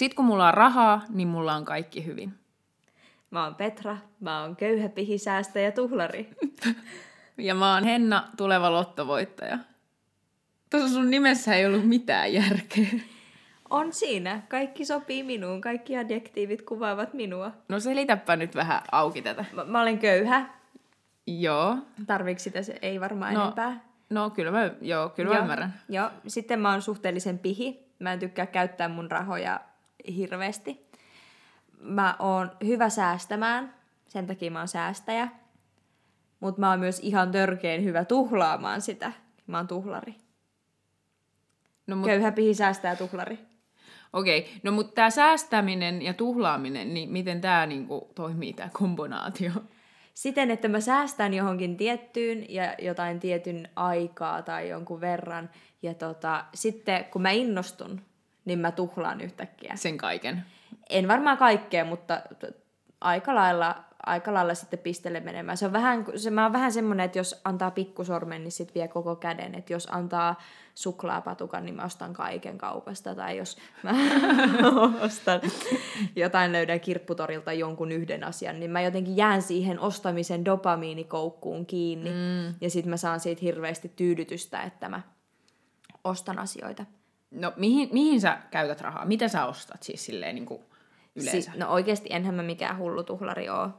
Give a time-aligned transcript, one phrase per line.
[0.00, 2.34] Sitten kun mulla on rahaa, niin mulla on kaikki hyvin.
[3.30, 6.30] Mä oon Petra, mä oon köyhä pihisäästä ja tuhlari.
[7.38, 9.58] Ja mä oon Henna, tuleva lottovoittaja.
[10.70, 12.86] Tuossa sun nimessä ei ollut mitään järkeä.
[13.70, 14.42] On siinä.
[14.48, 15.60] Kaikki sopii minuun.
[15.60, 17.52] Kaikki adjektiivit kuvaavat minua.
[17.68, 19.44] No selitäpä nyt vähän auki tätä.
[19.52, 20.46] Mä, mä olen köyhä.
[21.26, 21.76] Joo.
[22.06, 23.80] Tarviiko sitä se ei varmaan No, enempää?
[24.10, 25.74] No kyllä mä, joo, kyllä mä ymmärrän.
[25.88, 26.10] Joo.
[26.26, 27.90] Sitten mä oon suhteellisen pihi.
[27.98, 29.60] Mä en tykkää käyttää mun rahoja
[30.16, 30.90] hirveästi.
[31.80, 33.74] Mä oon hyvä säästämään.
[34.08, 35.28] Sen takia mä oon säästäjä.
[36.40, 39.12] Mutta mä oon myös ihan törkeen hyvä tuhlaamaan sitä.
[39.46, 40.14] Mä oon tuhlari.
[41.86, 42.06] No, Mut...
[42.06, 43.38] Köyhä pihi säästää tuhlari.
[44.12, 49.52] Okei, no mutta tämä säästäminen ja tuhlaaminen, niin miten tämä niinku toimii, tämä kombinaatio?
[50.14, 55.50] Siten, että mä säästän johonkin tiettyyn ja jotain tietyn aikaa tai jonkun verran.
[55.82, 58.00] Ja tota, sitten kun mä innostun,
[58.44, 59.76] niin mä tuhlaan yhtäkkiä.
[59.76, 60.44] Sen kaiken.
[60.90, 62.22] En varmaan kaikkea, mutta
[63.00, 65.56] aika lailla, aika lailla sitten pistele menemään.
[65.56, 68.88] Se on vähän, se, mä oon vähän semmoinen, että jos antaa pikkusormen, niin sitten vie
[68.88, 69.54] koko käden.
[69.54, 70.40] Että jos antaa
[70.74, 73.14] suklaapatukan, niin mä ostan kaiken kaupasta.
[73.14, 73.92] Tai jos mä
[75.06, 75.40] ostan
[76.16, 82.10] jotain, löydän kirpputorilta jonkun yhden asian, niin mä jotenkin jään siihen ostamisen dopamiinikoukkuun kiinni.
[82.10, 82.54] Mm.
[82.60, 85.00] Ja sitten mä saan siitä hirveästi tyydytystä, että mä
[86.04, 86.84] ostan asioita.
[87.30, 89.04] No mihin, mihin sä käytät rahaa?
[89.04, 90.64] Mitä sä ostat siis silleen niinku
[91.16, 91.52] yleensä?
[91.52, 93.70] Si- no oikeasti enhän mä mikään hullu tuhlari oo.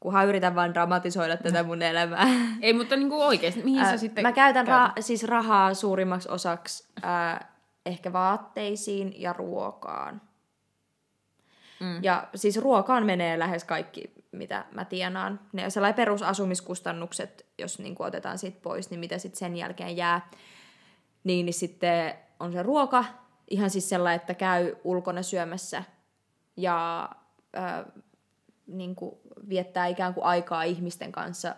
[0.00, 2.26] Kunhan yritän vaan dramatisoida tätä mun elämää.
[2.62, 6.88] Ei, mutta niinku oikeesti, mihin sä Ää, sitten Mä käytän ra- siis rahaa suurimmaksi osaksi
[7.02, 7.52] ää,
[7.86, 10.20] ehkä vaatteisiin ja ruokaan.
[11.80, 12.04] Mm.
[12.04, 15.40] Ja siis ruokaan menee lähes kaikki, mitä mä tienaan.
[15.52, 20.30] Ne sellainen perusasumiskustannukset, jos niin otetaan sit pois, niin mitä sitten sen jälkeen jää.
[21.24, 23.04] Niin, niin sitten on se ruoka,
[23.50, 25.82] ihan siis sellainen, että käy ulkona syömässä
[26.56, 27.08] ja
[27.52, 27.84] ää,
[28.66, 29.14] niin kuin
[29.48, 31.56] viettää ikään kuin aikaa ihmisten kanssa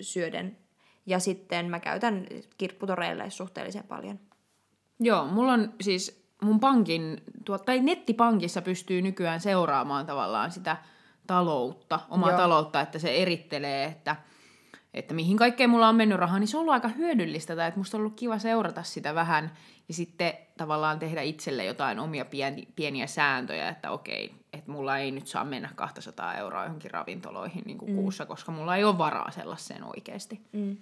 [0.00, 0.58] syöden.
[1.06, 2.26] Ja sitten mä käytän
[2.58, 4.20] kirpputoreille suhteellisen paljon.
[5.00, 10.76] Joo, mulla on siis mun pankin, tuo, tai nettipankissa pystyy nykyään seuraamaan tavallaan sitä
[11.26, 12.30] taloutta, omaa.
[12.30, 12.38] Joo.
[12.38, 14.16] taloutta, että se erittelee, että,
[14.96, 17.80] että mihin kaikkeen mulla on mennyt rahaa, niin se on ollut aika hyödyllistä, tai että
[17.80, 19.52] musta on ollut kiva seurata sitä vähän,
[19.88, 25.10] ja sitten tavallaan tehdä itselle jotain omia pieni, pieniä sääntöjä, että okei, että mulla ei
[25.10, 27.96] nyt saa mennä 200 euroa johonkin ravintoloihin niin kuin mm.
[27.96, 30.40] kuussa, koska mulla ei ole varaa sellaiseen oikeasti.
[30.52, 30.76] Mm.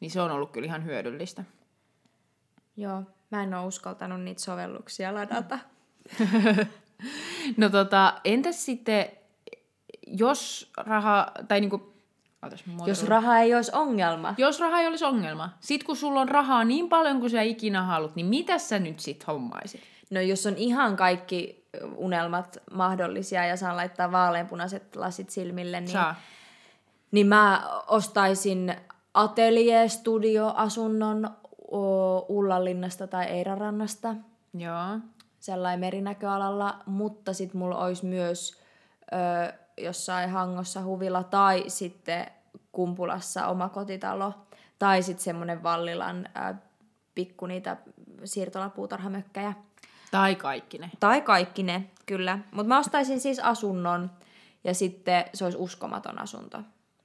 [0.00, 1.44] Niin se on ollut kyllä ihan hyödyllistä.
[2.76, 5.58] Joo, mä en ole uskaltanut niitä sovelluksia ladata.
[7.56, 9.06] No tota, entäs sitten,
[10.06, 11.97] jos raha, tai niinku,
[12.86, 14.34] Jos raha ei olisi ongelma.
[14.38, 17.82] jos raha ei olisi ongelma, sit kun sulla on rahaa niin paljon kuin sä ikinä
[17.82, 19.80] haluat, niin mitä sä nyt sit hommaisit?
[20.10, 21.64] No jos on ihan kaikki
[21.96, 26.14] unelmat mahdollisia ja saan laittaa vaaleanpunaiset lasit silmille, niin, Saa.
[27.10, 28.74] niin mä ostaisin
[29.14, 31.30] atelier-studio-asunnon
[31.72, 34.14] o, Ullanlinnasta tai Eirarannasta.
[34.54, 34.98] Joo.
[35.40, 38.60] sellainen merinäköalalla, mutta sitten mulla olisi myös
[39.12, 42.26] ö, jossain Hangossa huvila tai sitten
[42.72, 44.34] Kumpulassa oma kotitalo
[44.78, 46.54] tai sitten semmoinen Vallilan ö,
[47.14, 47.76] pikku niitä
[48.24, 49.54] siirtolapuutarhamökkäjä.
[50.10, 50.90] Tai kaikki ne.
[51.00, 52.38] Tai kaikki ne, kyllä.
[52.50, 54.10] Mutta mä ostaisin siis asunnon
[54.64, 56.58] ja sitten se olisi uskomaton asunto.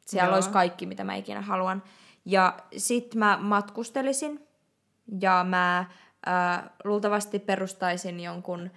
[0.06, 0.36] Siellä Joo.
[0.36, 1.84] olisi kaikki, mitä mä ikinä haluan.
[2.26, 4.48] Ja sit mä matkustelisin
[5.22, 5.86] ja mä
[6.26, 8.70] ää, luultavasti perustaisin jonkun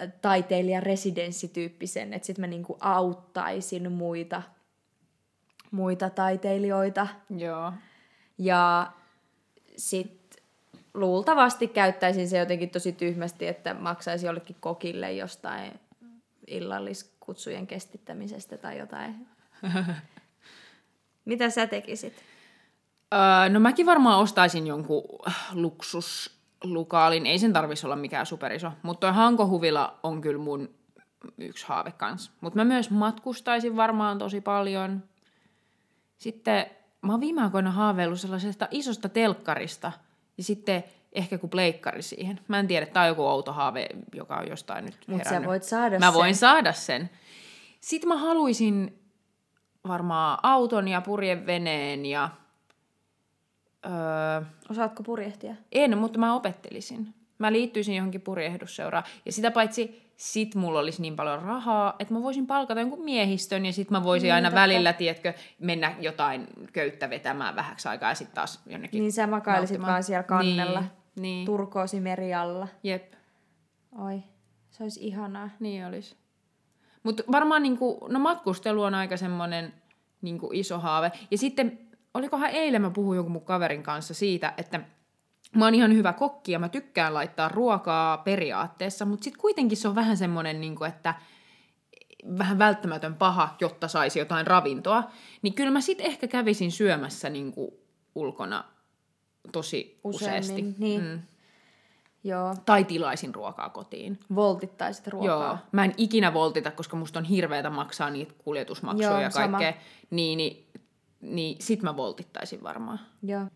[0.00, 4.42] ä, taiteilijan residenssityyppisen, että sit mä niinku auttaisin muita,
[5.70, 7.06] muita taiteilijoita.
[7.36, 7.72] Joo.
[8.38, 8.92] Ja
[9.76, 10.42] sit
[10.94, 15.80] luultavasti käyttäisin se jotenkin tosi tyhmästi, että maksaisi jollekin kokille jostain
[16.46, 19.26] illalliskutsujen kestittämisestä tai jotain.
[21.24, 22.14] Mitä sä tekisit?
[23.14, 25.02] Öö, no mäkin varmaan ostaisin jonkun
[26.64, 27.26] luksuslukaalin.
[27.26, 28.72] Ei sen tarvitsisi olla mikään superiso.
[28.82, 30.68] Mutta toi Hankohuvila on kyllä mun
[31.38, 32.32] yksi haave kans.
[32.40, 35.02] Mutta mä myös matkustaisin varmaan tosi paljon.
[36.18, 36.66] Sitten
[37.02, 39.92] mä oon viime aikoina haaveillut sellaisesta isosta telkkarista.
[40.36, 42.40] Ja sitten ehkä kun pleikkari siihen.
[42.48, 45.62] Mä en tiedä, tää on joku outo haave, joka on jostain nyt Mutta sä voit
[45.62, 46.40] saada Mä voin sen.
[46.40, 47.10] saada sen.
[47.80, 48.98] Sitten mä haluaisin
[49.88, 52.30] varmaan auton ja purjeveneen ja...
[53.86, 55.54] Öö, Osaatko purjehtia?
[55.72, 57.14] en, mutta mä opettelisin.
[57.38, 59.04] Mä liittyisin johonkin purjehdusseuraan.
[59.26, 63.66] Ja sitä paitsi sit mulla olisi niin paljon rahaa, että mä voisin palkata jonkun miehistön
[63.66, 64.60] ja sit mä voisin Niin, aina totta.
[64.60, 69.74] välillä, tiedätkö, mennä jotain köyttä vetämään vähäksi aikaa ja sitten taas jonnekin Niin sä makailisit
[69.74, 69.92] nauttimaan.
[69.92, 70.80] vaan siellä kannella.
[70.80, 71.46] Niin, niin.
[71.46, 72.68] Turkoosi meri alla.
[72.82, 73.12] jep.
[74.04, 74.22] Oi,
[74.70, 75.50] Se olisi ihanaa.
[75.60, 76.16] Niin olisi.
[77.02, 79.72] Mutta varmaan niinku, no matkustelu on aika semmoinen
[80.22, 81.12] niinku iso haave.
[81.30, 81.78] Ja sitten,
[82.14, 84.80] olikohan eilen mä puhuin jonkun mun kaverin kanssa siitä, että
[85.56, 89.88] mä oon ihan hyvä kokki ja mä tykkään laittaa ruokaa periaatteessa, mutta sitten kuitenkin se
[89.88, 91.14] on vähän semmoinen, niinku, että
[92.38, 95.02] vähän välttämätön paha, jotta saisi jotain ravintoa.
[95.42, 97.80] Niin kyllä mä sitten ehkä kävisin syömässä niinku
[98.14, 98.64] ulkona
[99.52, 100.74] tosi Useammin, useasti.
[100.78, 101.02] niin.
[101.02, 101.20] Mm.
[102.24, 102.54] Joo.
[102.66, 104.18] Tai tilaisin ruokaa kotiin.
[104.34, 105.46] Voltittaisit ruokaa.
[105.46, 105.58] Joo.
[105.72, 109.58] Mä en ikinä voltita, koska musta on hirveätä maksaa niitä kuljetusmaksuja Joo, ja sama.
[109.58, 109.82] kaikkea.
[110.10, 110.63] Niin, niin,
[111.24, 113.00] niin sit mä voltittaisin varmaan.
[113.22, 113.46] Joo.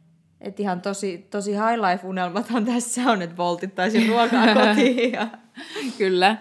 [0.40, 5.12] Et ihan tosi, tosi high life unelmathan tässä on, että voltittaisin ruokaa kotiin.
[5.12, 5.28] Ja...
[5.98, 6.36] Kyllä.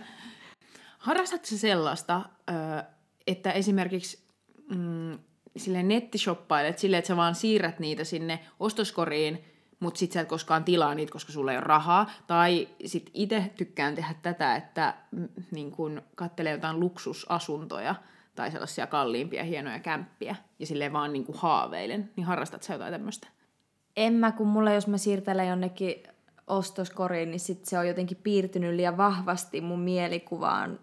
[0.97, 2.21] Harrastatko sellaista,
[3.27, 4.19] että esimerkiksi
[4.69, 5.19] mm,
[5.57, 9.43] sille nettishoppailet silleen, että sä vaan siirrät niitä sinne ostoskoriin,
[9.79, 12.11] mutta sit sä et koskaan tilaa niitä, koska sulla ei ole rahaa.
[12.27, 17.95] Tai sit itse tykkään tehdä tätä, että mm, niin kun kattelee jotain luksusasuntoja
[18.37, 22.11] tai sellaisia kalliimpia, hienoja kämppiä, ja silleen vaan niin kuin haaveilen.
[22.15, 23.27] Niin harrastat sä jotain tämmöistä?
[23.95, 26.03] En mä, kun mulle, jos mä siirtelen jonnekin
[26.47, 30.79] ostoskoriin, niin sit se on jotenkin piirtynyt liian vahvasti mun mielikuvaan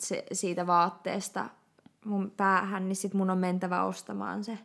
[0.00, 1.46] se, siitä vaatteesta
[2.04, 4.58] mun päähän, niin sit mun on mentävä ostamaan se.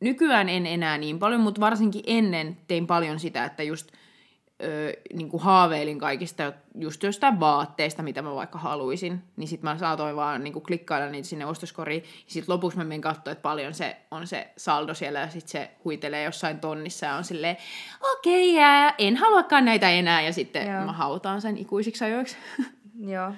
[0.00, 3.92] Nykyään en enää niin paljon, mutta varsinkin ennen tein paljon sitä, että just
[4.62, 9.78] ö, niin kuin haaveilin kaikista just jostain vaatteista, mitä mä vaikka haluaisin, niin sitten mä
[9.78, 13.42] saatoin vaan niin kuin klikkailla niitä sinne ostoskoriin, ja sitten lopuksi mä menin katsoa, että
[13.42, 17.56] paljon se on se saldo siellä, ja sitten se huitelee jossain tonnissa, ja on silleen,
[18.12, 20.66] okei, okay, yeah, en haluakaan näitä enää, ja sitten.
[20.66, 20.84] Joo.
[20.84, 22.36] mä hautaan sen ikuisiksi ajoiksi.
[23.14, 23.32] Joo.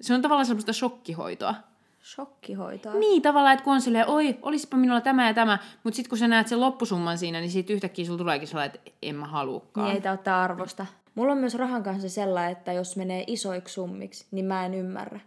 [0.00, 1.54] se on tavallaan semmoista shokkihoitoa.
[2.02, 2.94] Shokkihoitoa.
[2.94, 6.18] Niin, tavallaan, että kun on silleen, oi, olisipa minulla tämä ja tämä, mutta sitten kun
[6.18, 9.94] sä näet sen loppusumman siinä, niin siitä yhtäkkiä sulla tuleekin sellainen, että en mä haluukaan.
[9.94, 10.86] Niin ei ottaa arvosta.
[11.14, 15.20] Mulla on myös rahan kanssa sellainen, että jos menee isoiksi summiksi, niin mä en ymmärrä.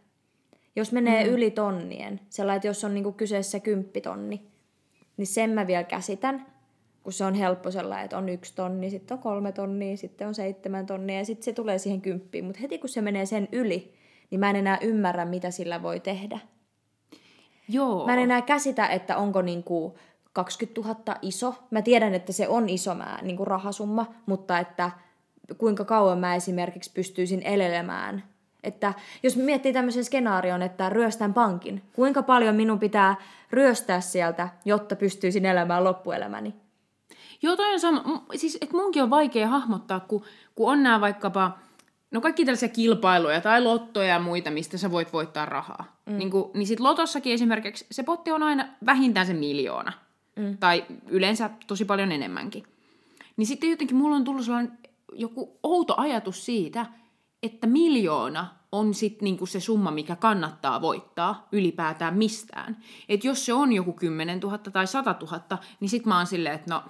[0.76, 1.30] Jos menee mm.
[1.34, 4.42] yli tonnien, sellainen, että jos on niinku kyseessä kymppitonni,
[5.18, 6.46] niin sen mä vielä käsitän,
[7.04, 10.36] kun se on helppo sellainen, että on yksi tonni, sitten on kolme tonnia, sitten on
[10.36, 12.46] seitsemän tonnia ja sitten se tulee siihen kymppiin.
[12.46, 13.94] Mutta heti kun se menee sen yli,
[14.30, 16.40] niin mä en enää ymmärrä, mitä sillä voi tehdä.
[17.70, 18.06] Joo.
[18.06, 19.98] Mä en enää käsitä, että onko niinku
[20.34, 21.56] 20 000 iso.
[21.72, 24.92] Mä tiedän, että se on iso mä, niinku rahasumma, mutta että
[25.58, 28.24] kuinka kauan mä esimerkiksi pystyisin elelemään.
[28.64, 33.16] Että jos miettii tämmöisen skenaarion, että ryöstän pankin, kuinka paljon minun pitää
[33.52, 36.56] ryöstää sieltä, jotta pystyisin elämään loppuelämäni?
[37.42, 38.26] Joo, toi on sama.
[38.36, 40.24] Siis, että munkin on vaikea hahmottaa, kun,
[40.56, 41.58] kun on nämä vaikkapa,
[42.12, 46.00] no kaikki tällaisia kilpailuja tai lottoja ja muita, mistä sä voit voittaa rahaa.
[46.06, 46.18] Mm.
[46.18, 49.94] Niin, kun, niin sit lotossakin esimerkiksi se potti on aina vähintään se miljoona.
[50.36, 50.58] Mm.
[50.58, 52.64] Tai yleensä tosi paljon enemmänkin.
[53.38, 54.78] Niin sitten jotenkin mulla on tullut sellainen
[55.14, 56.86] joku outo ajatus siitä,
[57.44, 62.78] että miljoona on sitten niinku se summa, mikä kannattaa voittaa ylipäätään mistään.
[63.10, 66.56] Että jos se on joku 10 000 tai 100 000, niin sitten mä oon silleen,
[66.56, 66.84] että no,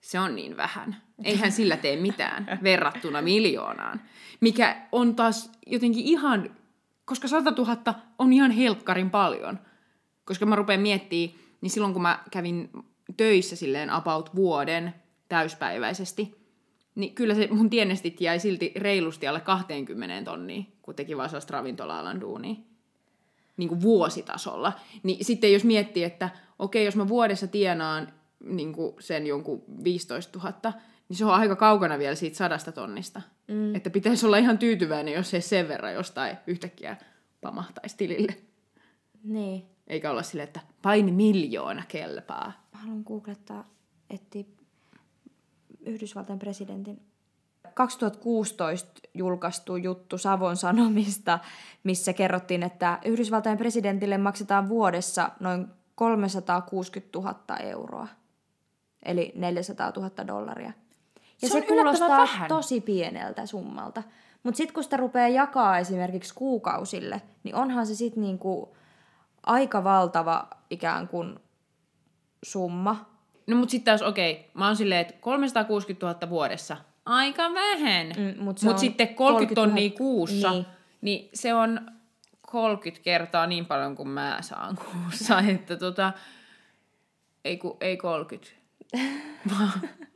[0.00, 1.02] se on niin vähän.
[1.24, 4.00] Eihän sillä tee mitään verrattuna miljoonaan.
[4.40, 6.56] Mikä on taas jotenkin ihan,
[7.04, 9.58] koska 100 000 on ihan helkkarin paljon.
[10.24, 12.70] Koska mä rupean miettimään, niin silloin kun mä kävin
[13.16, 14.94] töissä silleen about vuoden
[15.28, 16.40] täyspäiväisesti,
[16.94, 21.52] niin kyllä se mun tienestit jäi silti reilusti alle 20 tonnia, kun teki vaan sellaista
[21.52, 22.54] ravintola-alan duunia.
[23.56, 24.72] Niin kuin vuositasolla.
[25.02, 28.12] Niin sitten jos miettii, että okei, jos mä vuodessa tienaan
[28.44, 30.72] niin kuin sen jonkun 15 000,
[31.10, 33.22] niin se on aika kaukana vielä siitä sadasta tonnista.
[33.48, 33.74] Mm.
[33.74, 36.96] Että pitäisi olla ihan tyytyväinen, jos ei sen verran jostain yhtäkkiä
[37.40, 38.36] pamahtaisi tilille.
[39.24, 39.66] Niin.
[39.86, 42.52] Eikä olla silleen, että paini miljoona kelpaa.
[42.72, 43.64] Mä haluan googlettaa,
[44.10, 44.44] etsiä
[45.86, 47.02] Yhdysvaltain presidentin
[47.74, 51.38] 2016 julkaistu juttu Savon Sanomista,
[51.84, 58.08] missä kerrottiin, että Yhdysvaltain presidentille maksetaan vuodessa noin 360 000 euroa,
[59.02, 60.72] eli 400 000 dollaria.
[61.42, 62.48] Ja Se se, kuulostaa yllättävän vähän.
[62.48, 64.02] tosi pieneltä summalta.
[64.42, 68.76] Mutta sitten kun sitä rupeaa jakaa esimerkiksi kuukausille, niin onhan se sitten niinku
[69.46, 71.38] aika valtava ikään kuin
[72.42, 73.10] summa.
[73.46, 78.06] No mut sitten taas okei, mä oon silleen, että 360 000 vuodessa, aika vähän.
[78.06, 80.66] Mm, mut se Mut sitten 30 tonnia 30 000 kuussa, Niin.
[81.00, 81.20] niin.
[81.20, 81.80] niin se on
[82.40, 86.12] 30 kertaa niin paljon kuin mä saan kuussa, että tota,
[87.44, 88.52] ei, ku, ei 30.
[89.50, 89.70] Vaan-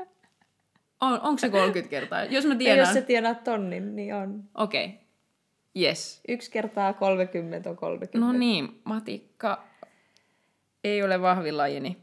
[1.07, 2.25] on, onko se 30 kertaa?
[2.25, 2.79] Jos mä Ja tiedän.
[2.79, 4.45] jos sä tienaat tonnin, niin on.
[4.55, 4.99] Okei, okay.
[5.83, 6.21] yes.
[6.29, 8.19] Yksi kertaa 30 on 30.
[8.19, 9.65] No niin, matikka
[10.85, 11.99] ei ole vahvilajini.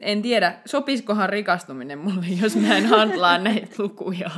[0.00, 4.30] En tiedä, sopisikohan rikastuminen mulle, jos mä en handlaa näitä lukuja.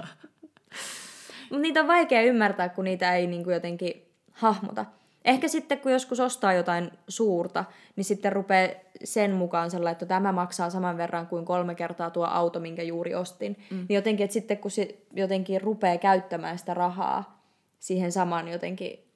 [1.51, 4.03] Mutta niitä on vaikea ymmärtää, kun niitä ei niin kuin jotenkin
[4.33, 4.87] hahmota.
[5.25, 7.65] Ehkä sitten, kun joskus ostaa jotain suurta,
[7.97, 8.75] niin sitten rupeaa
[9.05, 13.15] sen mukaan sellainen, että tämä maksaa saman verran kuin kolme kertaa tuo auto, minkä juuri
[13.15, 13.57] ostin.
[13.71, 13.77] Mm.
[13.77, 17.45] Niin jotenkin, että sitten kun se jotenkin rupeaa käyttämään sitä rahaa
[17.79, 19.11] siihen saman jotenkin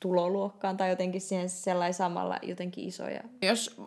[0.00, 3.20] tuloluokkaan tai jotenkin siihen sellainen samalla jotenkin isoja.
[3.42, 3.80] Jos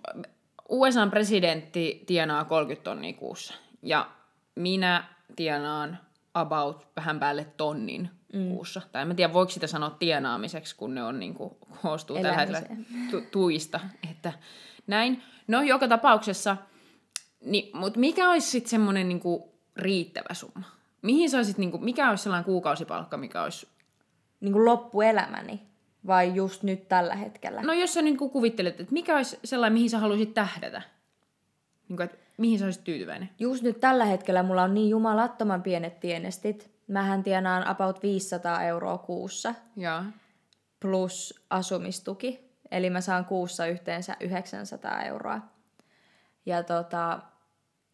[0.70, 4.10] USAn presidentti tienaa 30 tonnia kuussa ja
[4.56, 5.03] minä
[5.36, 6.00] tienaan
[6.33, 8.49] about vähän päälle tonnin mm.
[8.49, 8.81] kuussa.
[8.91, 12.61] Tai en tiedä, voiko sitä sanoa tienaamiseksi, kun ne on niin kuin, koostuu tällä hetkellä
[13.11, 13.79] tu- tuista.
[14.11, 14.33] Että
[14.87, 15.23] näin.
[15.47, 16.57] No, joka tapauksessa,
[17.45, 19.21] niin, mutta mikä olisi sitten semmoinen niin
[19.77, 20.65] riittävä summa?
[21.01, 23.67] Mihin saisit, niin kuin, mikä olisi sellainen kuukausipalkka, mikä olisi...
[24.39, 25.61] Niin kuin loppuelämäni?
[26.07, 27.61] Vai just nyt tällä hetkellä?
[27.61, 30.81] No jos sä niin kuin kuvittelet, että mikä olisi sellainen, mihin sä haluaisit tähdätä?
[31.89, 33.29] Niin kuin, että mihin sä olisit tyytyväinen?
[33.39, 36.71] Just nyt tällä hetkellä mulla on niin jumalattoman pienet tienestit.
[36.87, 39.55] Mähän tienaan about 500 euroa kuussa.
[39.75, 40.03] Ja.
[40.79, 42.53] Plus asumistuki.
[42.71, 45.41] Eli mä saan kuussa yhteensä 900 euroa.
[46.45, 47.19] Ja tota,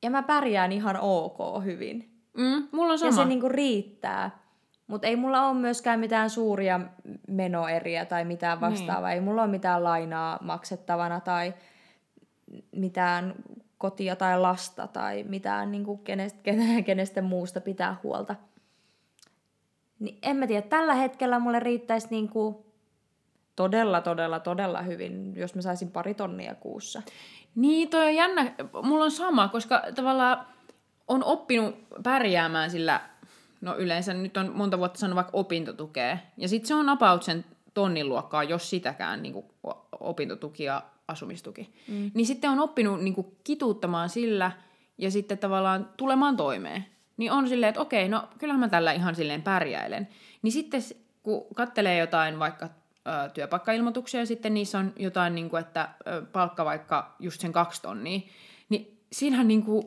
[0.04, 2.22] ja mä pärjään ihan ok hyvin.
[2.38, 3.10] Mm, mulla on sama.
[3.10, 4.40] Ja se niinku riittää.
[4.88, 6.80] Mutta ei mulla ole myöskään mitään suuria
[7.28, 8.72] menoeriä tai mitään niin.
[8.72, 9.10] vastaavaa.
[9.10, 9.16] Niin.
[9.16, 11.54] Ei mulla ole mitään lainaa maksettavana tai
[12.76, 13.36] mitään
[13.80, 16.40] kotia tai lasta tai mitään niin kuin kenestä,
[16.86, 18.36] kenestä muusta pitää huolta.
[20.00, 22.56] Niin en mä tiedä, tällä hetkellä mulle riittäisi niin kuin
[23.56, 27.02] todella, todella, todella hyvin, jos mä saisin pari tonnia kuussa.
[27.56, 28.54] Niin, toi on jännä.
[28.84, 30.46] Mulla on sama, koska tavallaan
[31.08, 33.02] on oppinut pärjäämään sillä,
[33.62, 37.46] no yleensä nyt on monta vuotta sanonut vaikka opintotukea, ja sitten se on about sen
[37.74, 39.46] tonnin luokkaa, jos sitäkään niin kuin
[40.00, 41.74] opintotuki ja asumistuki.
[41.88, 42.12] Mm.
[42.14, 44.52] Niin sitten on oppinut niin kuin, kituuttamaan sillä
[44.98, 46.86] ja sitten tavallaan tulemaan toimeen.
[47.18, 50.08] Niin on silleen, että okei, no kyllähän mä tällä ihan silleen pärjäilen.
[50.42, 50.82] Niin sitten
[51.24, 56.22] kun kattelee jotain vaikka ö, työpaikkailmoituksia ja sitten niissä on jotain, niin kuin, että ö,
[56.32, 58.20] palkka vaikka just sen kaksi tonnia,
[58.70, 59.86] niin siinähän niin kuin,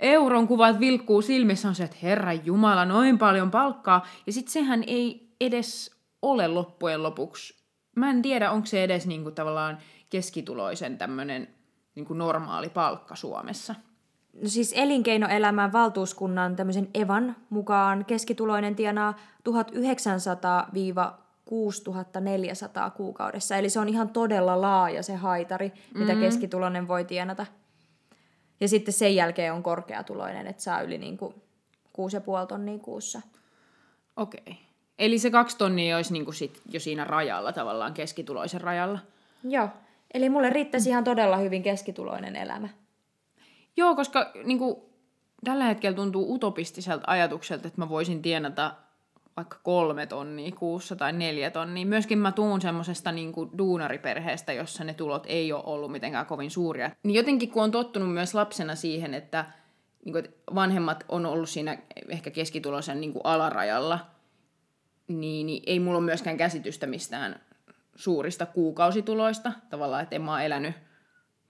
[0.00, 4.06] euron kuvat vilkkuu silmissä on se, että herra jumala, noin paljon palkkaa.
[4.26, 7.64] Ja sitten sehän ei edes ole loppujen lopuksi.
[7.96, 9.78] Mä en tiedä, onko se edes niin kuin, tavallaan
[10.14, 11.48] keskituloisen tämmöinen
[11.94, 13.74] niin kuin normaali palkka Suomessa?
[14.42, 19.14] No siis elinkeinoelämän valtuuskunnan tämmöisen Evan mukaan keskituloinen tienaa
[19.48, 19.52] 1900-6400
[22.96, 23.56] kuukaudessa.
[23.56, 26.24] Eli se on ihan todella laaja se haitari, mitä mm-hmm.
[26.24, 27.46] keskituloinen voi tienata.
[28.60, 31.40] Ja sitten sen jälkeen on korkeatuloinen, että saa yli niin kuin 6,5
[32.48, 33.20] tonnia kuussa.
[34.16, 34.40] Okei.
[34.46, 34.54] Okay.
[34.98, 38.98] Eli se kaksi tonnia olisi niin kuin sit jo siinä rajalla, tavallaan keskituloisen rajalla.
[39.44, 39.68] Joo.
[40.14, 42.68] Eli mulle riittäisi ihan todella hyvin keskituloinen elämä.
[43.76, 44.76] Joo, koska niin kuin,
[45.44, 48.74] tällä hetkellä tuntuu utopistiselta ajatukselta, että mä voisin tienata
[49.36, 51.86] vaikka kolme tonnia kuussa tai neljä tonnia.
[51.86, 56.90] Myöskin mä tuun semmoisesta niin duunariperheestä, jossa ne tulot ei ole ollut mitenkään kovin suuria.
[57.02, 59.44] Niin jotenkin kun on tottunut myös lapsena siihen, että,
[60.04, 61.78] niin kuin, että vanhemmat on ollut siinä
[62.08, 63.98] ehkä keskituloisen niin kuin alarajalla,
[65.08, 67.40] niin, niin ei mulla ole myöskään käsitystä mistään
[67.96, 69.52] suurista kuukausituloista.
[69.70, 70.74] Tavallaan, että en mä ole elänyt,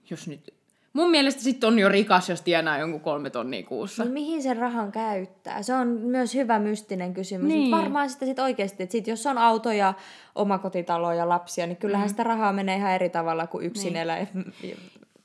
[0.09, 0.55] jos nyt...
[0.93, 4.03] Mun mielestä sitten on jo rikas, jos tienaa jonkun kolme tonnia kuussa.
[4.03, 5.63] Niin mihin sen rahan käyttää?
[5.63, 7.47] Se on myös hyvä mystinen kysymys.
[7.47, 7.71] Niin.
[7.71, 9.93] varmaan sitten sit oikeasti, että sit jos on auto ja
[10.35, 12.09] omakotitalo ja lapsia, niin kyllähän mm.
[12.09, 14.01] sitä rahaa menee ihan eri tavalla kuin yksin niin.
[14.01, 14.15] elä.
[14.61, 14.77] niin,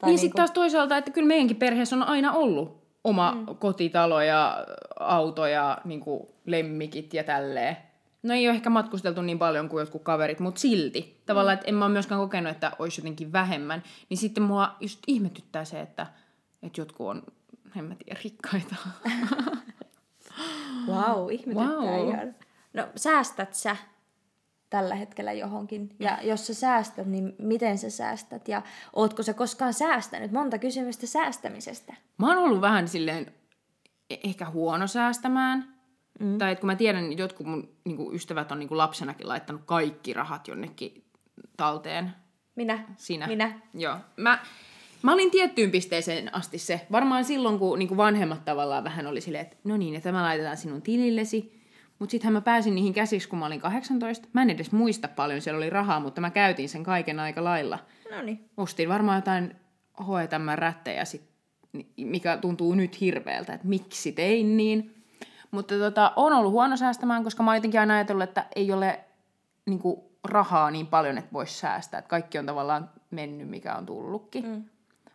[0.07, 3.57] niin sitten taas toisaalta, että kyllä meidänkin perheessä on aina ollut oma mm.
[3.57, 4.67] kotitalo ja
[5.01, 6.03] auto ja niin
[6.47, 7.77] lemmikit ja tälleen.
[8.23, 11.23] No ei ole ehkä matkusteltu niin paljon kuin jotkut kaverit, mutta silti.
[11.27, 13.83] Tavallaan, että en mä ole myöskään kokenut, että olisi jotenkin vähemmän.
[14.09, 16.07] Niin sitten mua just ihmetyttää se, että,
[16.63, 17.23] että jotkut on,
[17.77, 18.77] en mä tiedä, rikkaita.
[20.89, 22.09] wow, ihmetyttää wow.
[22.09, 22.35] ihan.
[22.73, 23.77] No säästät sä
[24.71, 25.97] tällä hetkellä johonkin?
[25.99, 28.49] Ja jos sä säästät, niin miten sä säästät?
[28.49, 28.63] Ja
[28.93, 30.33] ootko sä koskaan säästänyt?
[30.33, 31.95] Monta kysymystä säästämisestä.
[32.19, 33.33] Mä oon ollut vähän silleen
[34.11, 35.80] e- ehkä huono säästämään
[36.21, 36.39] Mm.
[36.39, 39.29] Tai että kun mä tiedän, että jotkut mun niin kuin ystävät on niin kuin lapsenakin
[39.29, 41.05] laittanut kaikki rahat jonnekin
[41.57, 42.11] talteen.
[42.55, 42.85] Minä.
[42.97, 43.27] Sinä.
[43.27, 43.61] Minä.
[43.75, 43.97] Joo.
[44.17, 44.39] Mä,
[45.03, 46.87] mä olin tiettyyn pisteeseen asti se.
[46.93, 50.23] Varmaan silloin, kun niin kuin vanhemmat tavallaan vähän oli silleen, että no niin, että mä
[50.23, 51.61] laitetaan sinun tilillesi.
[51.99, 54.29] Mutta sittenhän mä pääsin niihin käsiksi, kun mä olin 18.
[54.33, 57.79] Mä en edes muista paljon, siellä oli rahaa, mutta mä käytin sen kaiken aika lailla.
[58.11, 58.51] No niin.
[58.57, 59.57] Ostin varmaan jotain
[60.03, 61.23] H&M-rättejä, sit,
[61.97, 65.00] mikä tuntuu nyt hirveältä, että miksi tein niin.
[65.51, 69.01] Mutta tota, on ollut huono säästämään, koska mä oon jotenkin aina ajatellut, että ei ole
[69.67, 71.99] niin kuin, rahaa niin paljon, että voisi säästää.
[71.99, 74.47] Että kaikki on tavallaan mennyt, mikä on tullutkin.
[74.47, 74.65] Mm.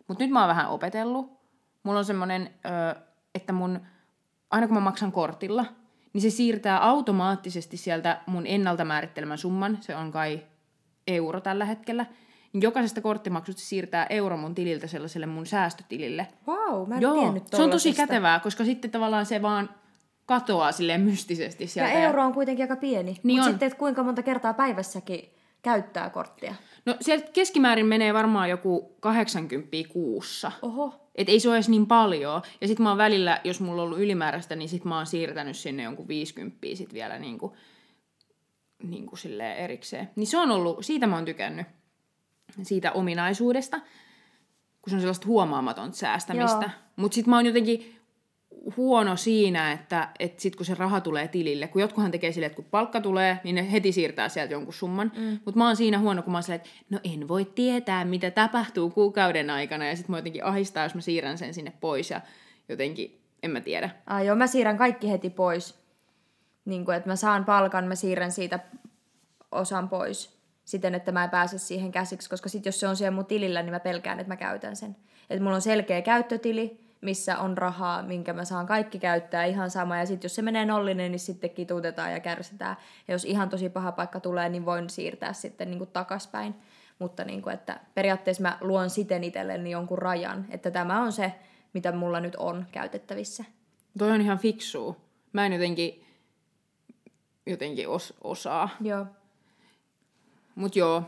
[0.08, 1.32] Mutta nyt mä oon vähän opetellut.
[1.82, 2.50] Mulla on semmoinen,
[3.34, 3.80] että mun,
[4.50, 5.64] aina kun mä maksan kortilla,
[6.12, 10.42] niin se siirtää automaattisesti sieltä mun ennalta määrittelemän summan, se on kai
[11.06, 12.06] euro tällä hetkellä,
[12.52, 16.26] niin jokaisesta korttimaksusta se siirtää euro mun tililtä sellaiselle mun säästötilille.
[16.46, 19.70] Wow, mä en Joo, tiennyt se on tosi kätevää, koska sitten tavallaan se vaan
[20.26, 21.92] katoaa silleen mystisesti Ja sieltä.
[21.92, 23.16] euro on kuitenkin aika pieni.
[23.22, 26.54] Niin Mutta sitten, että kuinka monta kertaa päivässäkin käyttää korttia.
[26.86, 30.52] No sieltä keskimäärin menee varmaan joku 80 kuussa.
[30.62, 31.10] Oho.
[31.14, 32.42] Et ei se ole edes niin paljon.
[32.60, 35.56] Ja sit mä oon välillä, jos mulla on ollut ylimääräistä, niin sit mä oon siirtänyt
[35.56, 37.56] sinne jonkun 50 sit vielä niinku,
[38.82, 40.10] niinku silleen erikseen.
[40.16, 41.66] Niin se on ollut, siitä mä oon tykännyt,
[42.62, 43.80] siitä ominaisuudesta,
[44.82, 46.70] kun se on sellaista huomaamatonta säästämistä.
[46.96, 47.95] Mutta sit mä oon jotenkin
[48.76, 52.62] huono siinä, että, että sit kun se raha tulee tilille, kun jotkuhan tekee silleen, että
[52.62, 55.12] kun palkka tulee, niin ne heti siirtää sieltä jonkun summan.
[55.16, 55.38] Mm.
[55.44, 58.30] Mutta mä oon siinä huono, kun mä oon silleen, että no en voi tietää, mitä
[58.30, 62.20] tapahtuu kuukauden aikana, ja sit mä jotenkin ahistaa, jos mä siirrän sen sinne pois, ja
[62.68, 63.90] jotenkin, en mä tiedä.
[64.06, 65.74] Ah, joo, mä siirrän kaikki heti pois.
[66.64, 68.58] Niin kuin, että mä saan palkan, mä siirrän siitä
[69.52, 70.36] osan pois.
[70.64, 73.62] Siten, että mä en pääse siihen käsiksi, koska sit jos se on siellä mun tilillä,
[73.62, 74.96] niin mä pelkään, että mä käytän sen.
[75.30, 79.96] Että mulla on selkeä käyttötili, missä on rahaa, minkä mä saan kaikki käyttää ihan sama.
[79.96, 82.76] Ja sitten jos se menee nollinen, niin sitten kituutetaan ja kärsitään.
[83.08, 86.54] Ja jos ihan tosi paha paikka tulee, niin voin siirtää sitten niin kuin takaspäin.
[86.98, 91.32] Mutta niin kuin, että periaatteessa mä luon siten itselleni jonkun rajan, että tämä on se,
[91.72, 93.44] mitä mulla nyt on käytettävissä.
[93.98, 94.96] Toi on ihan fiksua.
[95.32, 96.04] Mä en jotenkin,
[97.46, 98.68] jotenkin os, osaa.
[98.80, 99.06] Joo.
[100.54, 101.02] Mut joo,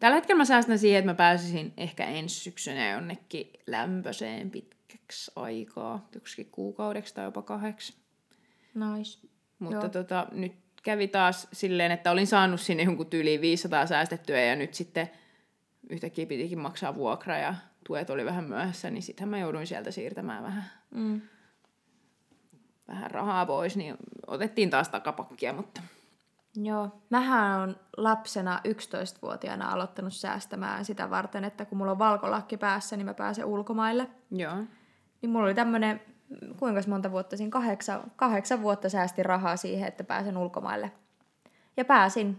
[0.00, 4.50] tällä hetkellä mä säästän siihen, että mä pääsisin ehkä ensi syksynä jonnekin lämpöiseen
[5.10, 7.94] pitkäksi aikaa, joksikin kuukaudeksi tai jopa kahdeksi.
[8.74, 9.28] Nice.
[9.58, 9.88] Mutta Joo.
[9.88, 10.52] tota, nyt
[10.82, 15.10] kävi taas silleen, että olin saanut sinne jonkun tyyliin 500 säästettyä ja nyt sitten
[15.90, 17.54] yhtäkkiä pitikin maksaa vuokra ja
[17.86, 21.20] tuet oli vähän myöhässä, niin sittenhän mä jouduin sieltä siirtämään vähän, Mm.
[22.88, 23.96] vähän rahaa pois, niin
[24.26, 25.80] otettiin taas takapakkia, mutta
[26.56, 26.88] Joo.
[27.10, 33.06] Mähän on lapsena 11-vuotiaana aloittanut säästämään sitä varten, että kun mulla on valkolakki päässä, niin
[33.06, 34.06] mä pääsen ulkomaille.
[34.30, 34.56] joo.
[35.22, 36.00] Niin mulla oli tämmönen,
[36.58, 40.92] kuinka monta vuotta siinä, kahdeksan, kahdeksan vuotta säästin rahaa siihen, että pääsen ulkomaille.
[41.76, 42.38] Ja pääsin.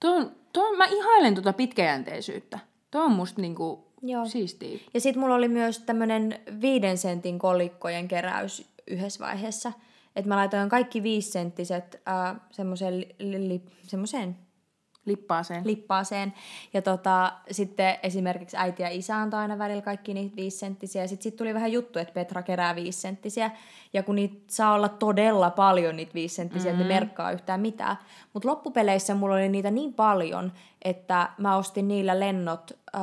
[0.00, 2.58] Tuo tuo mä ihailen tuota pitkäjänteisyyttä.
[2.90, 4.26] Tuo on musta niinku Joo.
[4.26, 4.78] siistiä.
[4.94, 9.72] Ja sitten mulla oli myös tämmönen viiden sentin kolikkojen keräys yhdessä vaiheessa.
[10.16, 14.36] Että mä laitoin kaikki viisenttiset äh, semmoiseen, li, li, semmoiseen
[15.04, 15.66] Lippaaseen.
[15.66, 16.34] lippaaseen.
[16.74, 21.06] Ja tota, sitten esimerkiksi äiti ja isä antoi aina välillä kaikki niitä viisisenttisiä.
[21.06, 23.50] Sitten sit tuli vähän juttu, että Petra kerää viisisenttisiä.
[23.92, 26.82] Ja kun niitä saa olla todella paljon niitä viisisenttisiä, mm-hmm.
[26.82, 27.98] että ne merkkaa yhtään mitään.
[28.32, 33.02] Mutta loppupeleissä mulla oli niitä niin paljon, että mä ostin niillä lennot äh,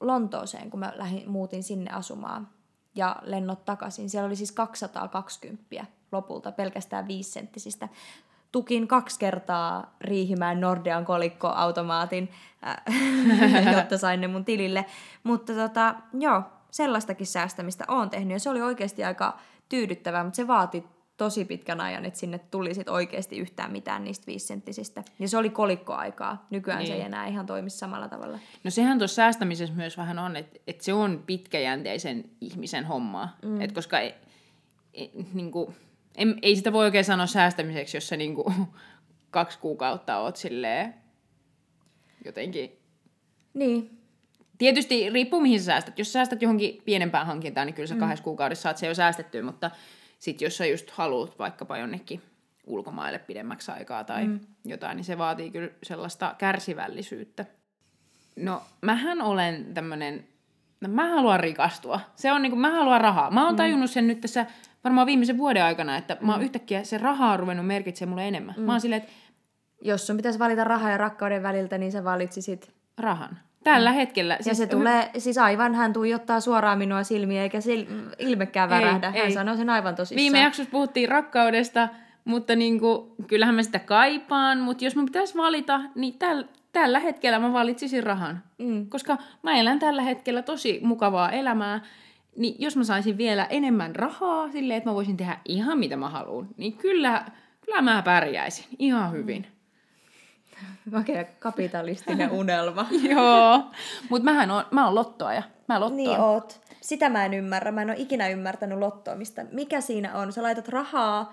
[0.00, 2.48] Lontooseen, kun mä lähdin, muutin sinne asumaan.
[2.94, 4.10] Ja lennot takaisin.
[4.10, 7.88] Siellä oli siis 220 lopulta pelkästään viisenttisistä
[8.54, 12.30] tukin kaksi kertaa Riihimäen Nordean kolikkoautomaatin,
[12.66, 14.84] äh, jotta sain ne mun tilille.
[15.22, 19.38] Mutta tota, joo, sellaistakin säästämistä oon tehnyt ja se oli oikeasti aika
[19.68, 20.84] tyydyttävää, mutta se vaati
[21.16, 25.02] tosi pitkän ajan, että sinne tuli sit oikeasti yhtään mitään niistä viisenttisistä.
[25.18, 26.46] Ja se oli kolikkoaikaa.
[26.50, 26.86] Nykyään niin.
[26.86, 27.06] se ei Niin.
[27.06, 28.38] enää ihan toimi samalla tavalla.
[28.64, 33.36] No sehän tuossa säästämisessä myös vähän on, että, että se on pitkäjänteisen ihmisen hommaa.
[33.42, 33.60] Mm.
[33.60, 34.14] Et koska ei,
[34.94, 35.74] ei, niinku,
[36.16, 38.52] en, ei sitä voi oikein sanoa säästämiseksi, jos sä niinku,
[39.30, 40.94] kaksi kuukautta oot silleen
[42.24, 42.78] jotenkin...
[43.54, 44.04] Niin,
[44.58, 45.98] Tietysti riippuu mihin sä säästät.
[45.98, 48.00] Jos sä säästät johonkin pienempään hankintaan, niin kyllä sä mm.
[48.00, 49.70] kahdessa kuukaudessa saat se jo säästettyä, mutta
[50.18, 52.22] sitten jos sä just haluat vaikkapa jonnekin
[52.66, 54.40] ulkomaille pidemmäksi aikaa tai mm.
[54.64, 57.44] jotain, niin se vaatii kyllä sellaista kärsivällisyyttä.
[58.36, 60.28] No, mähän olen tämmönen,
[60.80, 62.00] no, mä haluan rikastua.
[62.14, 63.30] Se on niinku, mä haluan rahaa.
[63.30, 64.46] Mä oon tajunnut sen nyt tässä
[64.84, 68.54] varmaan viimeisen vuoden aikana, että mä oon yhtäkkiä se raha on ruvennut merkitsemään mulle enemmän.
[68.58, 69.12] Mä oon silleen, että
[69.82, 73.38] jos sun pitäisi valita rahaa ja rakkauden väliltä, niin sä valitsisit rahan.
[73.64, 74.38] Tällä hetkellä.
[74.46, 77.82] Ja se tulee, siis aivan hän tuijottaa suoraan minua silmiä, eikä sil,
[78.18, 79.10] ilmekään Ei, värähdä.
[79.10, 79.32] Hän ei.
[79.32, 80.22] sanoo sen aivan tosissaan.
[80.22, 81.88] Viime jaksossa puhuttiin rakkaudesta,
[82.24, 87.38] mutta niinku, kyllähän mä sitä kaipaan, mutta jos mun pitäisi valita, niin täl, tällä hetkellä
[87.38, 88.42] mä valitsisin rahan.
[88.58, 88.88] Mm.
[88.88, 91.80] Koska mä elän tällä hetkellä tosi mukavaa elämää,
[92.36, 96.08] niin jos mä saisin vielä enemmän rahaa silleen, että mä voisin tehdä ihan mitä mä
[96.08, 97.24] haluan, niin kyllä,
[97.64, 99.46] kyllä mä pärjäisin ihan hyvin.
[100.92, 102.86] Makea kapitalistinen unelma.
[103.10, 103.62] Joo,
[104.08, 105.42] mutta mähän on, mä oon lottoaja.
[105.68, 105.96] Mä lottoon.
[105.96, 106.60] niin oot.
[106.80, 107.72] Sitä mä en ymmärrä.
[107.72, 109.42] Mä en ole ikinä ymmärtänyt lottoamista.
[109.52, 110.32] Mikä siinä on?
[110.32, 111.32] Sä laitat rahaa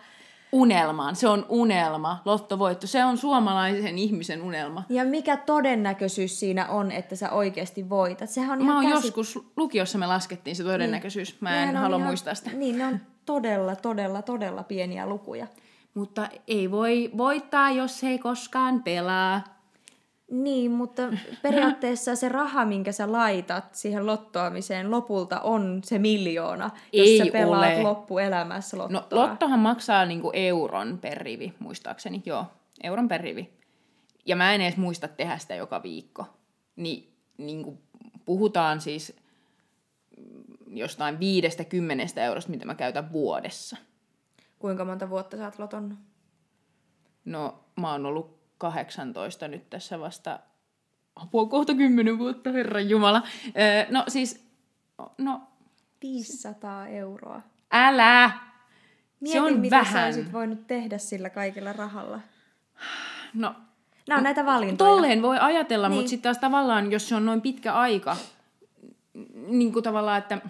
[0.52, 1.16] Unelmaan.
[1.16, 2.88] Se on unelma, lottovoitto.
[2.88, 4.84] Se on suomalaisen ihmisen unelma.
[4.90, 8.30] ja mikä todennäköisyys siinä on, että sä oikeasti voitat?
[8.30, 8.96] Sehän on Mä oon käsi...
[9.08, 11.42] joskus lukiossa me laskettiin se todennäköisyys.
[11.42, 12.50] Mä en Nehän on halua ihan- muistaa sitä.
[12.54, 15.48] Niin, ne on todella, todella, todella pieniä lukuja.
[15.94, 19.42] mutta ei voi voittaa, jos ei koskaan pelaa.
[20.32, 21.02] Niin, mutta
[21.42, 27.26] periaatteessa se raha, minkä sä laitat siihen lottoamiseen, lopulta on se miljoona, jos Ei sä
[27.32, 27.84] pelaat ole.
[27.84, 29.02] loppuelämässä lottoa.
[29.02, 32.22] No lottohan maksaa niinku euron per rivi, muistaakseni.
[32.26, 32.46] Joo,
[32.84, 33.50] euron per rivi.
[34.26, 36.26] Ja mä en edes muista tehdä sitä joka viikko.
[36.76, 37.78] Niin, niinku
[38.26, 39.16] puhutaan siis
[40.68, 43.78] jostain viidestä kymmenestä eurosta, mitä mä käytän vuodessa.
[44.60, 46.00] Kuinka monta vuotta sä oot lotonnut?
[47.26, 50.40] No, mä oon ollut 18 nyt tässä vasta
[51.16, 53.24] apua kohta 10 vuotta, herran jumala.
[53.46, 54.46] Öö, no siis,
[55.18, 55.42] no
[56.02, 57.42] 500 euroa.
[57.72, 58.32] älä!
[59.20, 59.94] Mieti, se on mitä vähän.
[59.94, 62.20] sä olisit voinut tehdä sillä kaikilla rahalla.
[63.34, 63.56] No,
[64.08, 64.90] Nämä on näitä valintoja.
[64.90, 65.92] Tolleen voi ajatella, niin.
[65.92, 66.00] Niin.
[66.00, 68.18] mutta sitten taas tavallaan, jos se on noin pitkä aika,
[69.48, 70.42] niin kuin tavallaan, että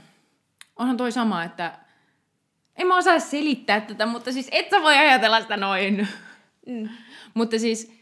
[0.76, 1.80] onhan toi sama, että
[2.76, 6.08] en mä osaa selittää tätä, mutta siis et sä voi ajatella sitä noin.
[6.68, 6.90] Mm.
[7.34, 8.01] mutta siis,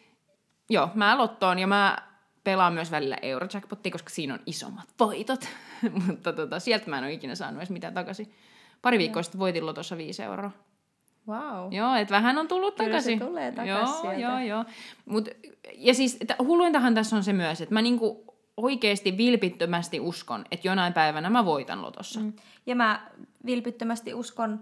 [0.69, 1.97] joo, mä lottoon ja mä
[2.43, 5.47] pelaan myös välillä Eurojackpottia, koska siinä on isommat voitot.
[6.07, 8.33] mutta tota, sieltä mä en ole ikinä saanut edes mitään takaisin.
[8.81, 10.51] Pari viikkoa sitten voitin lotossa 5 euroa.
[11.27, 11.73] Wow.
[11.73, 13.19] Joo, että vähän on tullut Kyllä se takaisin.
[13.19, 14.19] tulee takas joo, sieltä.
[14.19, 14.65] Joo, joo.
[15.05, 15.29] Mut,
[15.75, 20.67] ja siis että hulluintahan tässä on se myös, että mä niinku oikeasti vilpittömästi uskon, että
[20.67, 22.19] jonain päivänä mä voitan lotossa.
[22.19, 22.33] Mm.
[22.65, 23.01] Ja mä
[23.45, 24.59] vilpittömästi uskon,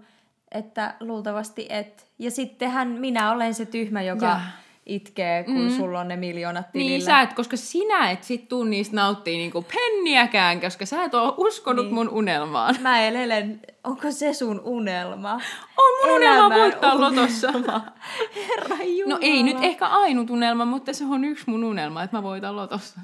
[0.50, 2.10] että luultavasti et.
[2.18, 4.40] Ja sittenhän minä olen se tyhmä, joka.
[4.88, 5.76] Itkee, kun mm.
[5.76, 6.90] sulla on ne miljoonat tilillä.
[6.90, 11.14] Niin sä et, koska sinä et sit tuu niistä nauttii niinku penniäkään, koska sä et
[11.14, 11.94] oo uskonut niin.
[11.94, 11.94] Niin.
[11.94, 12.76] mun unelmaan.
[12.80, 15.32] Mä elelen, onko se sun unelma?
[15.76, 17.52] On mun unelma voittaa lotossa.
[18.48, 19.14] Herra Jumala.
[19.14, 22.56] No ei nyt ehkä ainut unelma, mutta se on yksi mun unelma, että mä voitan
[22.56, 23.00] lotossa.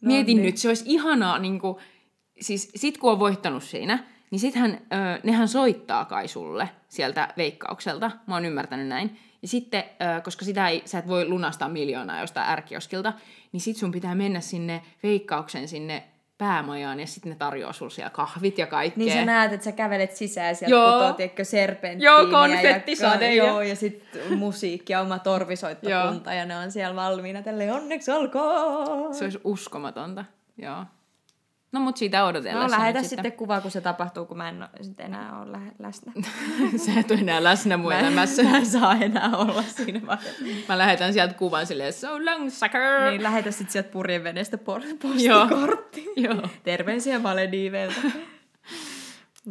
[0.00, 0.46] No Mietin niin.
[0.46, 1.76] nyt, se olisi ihanaa, niin kuin,
[2.40, 3.98] siis sit kun on voittanut siinä,
[4.30, 9.18] niin sittenhän ö, nehän soittaa kai sulle sieltä veikkaukselta, mä oon ymmärtänyt näin.
[9.42, 9.84] Ja sitten,
[10.24, 13.12] koska sitä ei, sä et voi lunastaa miljoonaa jostain ärkioskilta,
[13.52, 16.02] niin sit sun pitää mennä sinne veikkauksen sinne
[16.38, 19.04] päämajaan ja sitten ne tarjoaa sulle siellä kahvit ja kaikkea.
[19.04, 20.92] Niin sä näet, että sä kävelet sisään sieltä Joo.
[20.92, 22.10] putoo, tiedätkö, serpenttiiniä.
[22.10, 26.96] Joo, konfettisade Ja, ja- joo, ja sitten musiikki ja oma torvisoittokunta ja ne on siellä
[26.96, 29.14] valmiina tälle onneksi olkoon.
[29.14, 30.24] Se olisi uskomatonta,
[30.58, 30.84] joo.
[31.72, 32.70] No mut siitä odotellaan.
[32.70, 36.12] No lähetä sitten kuva, kun se tapahtuu, kun mä en sit enää ole lä- läsnä.
[36.86, 38.42] Sä et ole enää läsnä mun Mä elämässä.
[38.42, 40.42] mä en saa enää olla siinä vaiheessa.
[40.68, 43.10] Mä lähetän sieltä kuvan silleen, so long, sucker!
[43.10, 45.46] Niin, lähetä sitten sieltä purjeveneestä po- Joo.
[45.46, 46.04] postikortti.
[46.16, 46.48] Joo.
[46.62, 48.00] Terveisiä Malediiveiltä.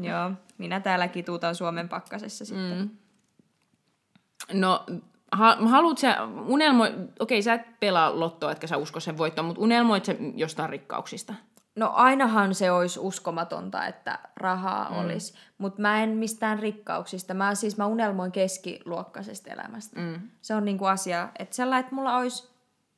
[0.02, 2.78] Joo, minä täällä kituutan Suomen pakkasessa sitten.
[2.78, 4.60] Mm.
[4.60, 4.86] No,
[5.32, 6.84] ha, haluut sä, unelmo,
[7.20, 11.34] okei sä et pelaa lottoa, etkä sä usko sen voittoon, mutta unelmoit sä jostain rikkauksista?
[11.76, 14.98] No ainahan se olisi uskomatonta, että rahaa mm.
[14.98, 17.34] olisi, mutta mä en mistään rikkauksista.
[17.34, 20.00] Mä, siis mä unelmoin keskiluokkaisesta elämästä.
[20.00, 20.22] Mm.
[20.42, 22.52] Se on niinku asia, että sellainen, että mulla olisi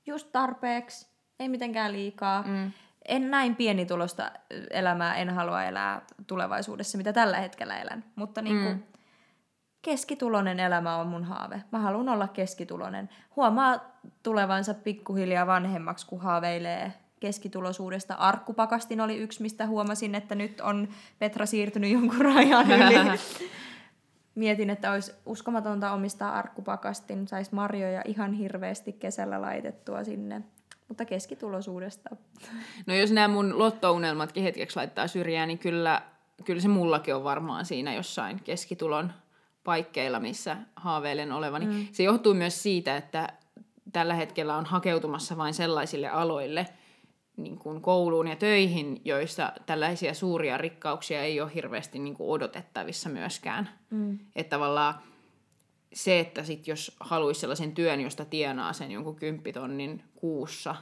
[0.06, 1.08] just tarpeeksi,
[1.40, 2.42] ei mitenkään liikaa.
[2.42, 2.72] Mm.
[3.08, 4.32] En näin pienitulosta
[4.70, 8.04] elämää, en halua elää tulevaisuudessa, mitä tällä hetkellä elän.
[8.16, 8.84] Mutta niinku, mm.
[9.82, 11.64] keskitulonen elämä on mun haave.
[11.72, 13.10] Mä haluan olla keskitulonen.
[13.36, 13.80] Huomaa
[14.24, 18.14] tulevansa pikkuhiljaa vanhemmaksi, kun haaveilee keskituloisuudesta.
[18.14, 20.88] Arkkupakastin oli yksi, mistä huomasin, että nyt on
[21.20, 23.20] Petra siirtynyt jonkun rajan yli.
[24.36, 30.42] Mietin, että olisi uskomatonta omistaa arkkupakastin, saisi marjoja ihan hirveästi kesällä laitettua sinne.
[30.88, 32.16] Mutta keskituloisuudesta.
[32.88, 36.02] No jos nämä mun lottounelmatkin hetkeksi laittaa syrjään, niin kyllä,
[36.46, 39.14] kyllä se mullakin on varmaan siinä jossain keskitulon
[39.64, 41.66] paikkeilla, missä haaveilen olevani.
[41.66, 41.88] Mm.
[41.92, 43.30] Se johtuu myös siitä, että
[43.94, 46.68] tällä hetkellä on hakeutumassa vain sellaisille aloille,
[47.38, 53.10] niin kuin kouluun ja töihin, joissa tällaisia suuria rikkauksia ei ole hirveästi niin kuin odotettavissa
[53.10, 53.70] myöskään.
[53.90, 54.20] Mm.
[54.36, 54.96] Että tavallaan
[55.94, 60.76] se, että sit jos haluaisi sellaisen työn, josta tienaa sen jonkun kymppitonnin kuussa,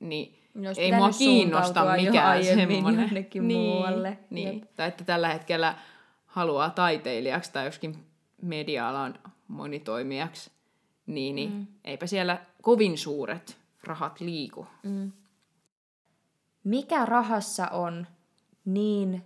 [0.00, 3.10] niin Jos ei pitänyt mua kiinnosta mikään semmoinen.
[3.34, 4.18] niin, muualle.
[4.30, 4.54] Niin.
[4.54, 4.64] Jep.
[4.76, 5.74] Tai että tällä hetkellä
[6.26, 7.96] haluaa taiteilijaksi tai joskin
[8.42, 10.50] media-alan monitoimijaksi,
[11.06, 11.66] niin, niin mm.
[11.84, 14.66] eipä siellä kovin suuret rahat liiku.
[14.82, 15.12] Mm.
[16.64, 18.06] Mikä rahassa on
[18.64, 19.24] niin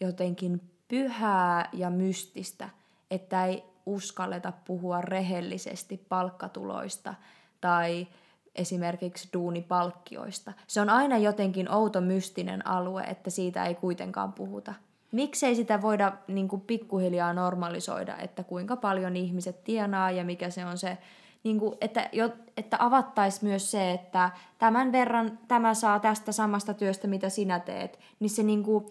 [0.00, 2.68] jotenkin pyhää ja mystistä,
[3.10, 7.14] että ei uskalleta puhua rehellisesti palkkatuloista
[7.60, 8.06] tai
[8.54, 10.52] esimerkiksi duunipalkkioista.
[10.66, 14.74] Se on aina jotenkin outo mystinen alue, että siitä ei kuitenkaan puhuta.
[15.12, 20.64] Miksei sitä voida niin kuin pikkuhiljaa normalisoida, että kuinka paljon ihmiset tienaa ja mikä se
[20.64, 20.98] on se,
[21.44, 26.74] niin kuin, että, jo, että avattaisi myös se, että tämän verran tämä saa tästä samasta
[26.74, 28.86] työstä, mitä sinä teet, niin se niin kuin,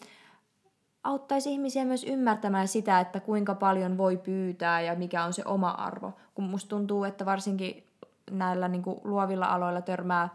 [1.04, 5.70] auttaisi ihmisiä myös ymmärtämään sitä, että kuinka paljon voi pyytää ja mikä on se oma
[5.70, 6.14] arvo.
[6.36, 7.88] Kun musta tuntuu, että varsinkin
[8.32, 10.30] näillä niin kuin luovilla aloilla törmää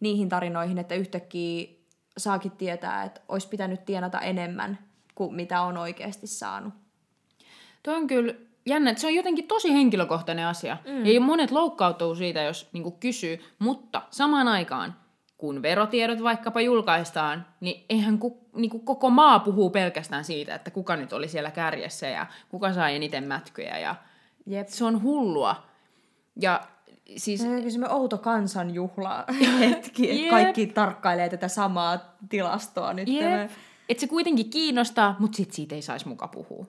[0.00, 1.68] niihin tarinoihin, että yhtäkkiä
[2.18, 4.78] saakin tietää, että olisi pitänyt tienata enemmän
[5.14, 6.74] kuin mitä on oikeasti saanut.
[7.82, 8.34] Tuo on kyllä
[8.66, 10.76] jännä, että se on jotenkin tosi henkilökohtainen asia.
[10.86, 11.06] Mm.
[11.06, 14.94] Ja monet loukkautuu siitä, jos niin kysyy, mutta samaan aikaan
[15.38, 20.70] kun verotiedot vaikkapa julkaistaan, niin eihän ku, niin kuin koko maa puhuu pelkästään siitä, että
[20.70, 23.78] kuka nyt oli siellä kärjessä ja kuka sai eniten mätkyjä.
[23.78, 23.94] Ja
[24.46, 24.68] Jep.
[24.68, 25.62] Se on hullua.
[26.40, 26.60] Ja
[27.16, 27.40] siis...
[27.40, 29.24] Semmoinen outo kansanjuhla
[29.60, 33.08] hetki, että kaikki tarkkailee tätä samaa tilastoa nyt.
[33.88, 36.66] Että se kuitenkin kiinnostaa, mutta sit siitä ei saisi muka puhua.